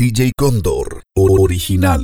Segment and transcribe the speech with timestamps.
[0.00, 2.00] DJ Cóndor, original.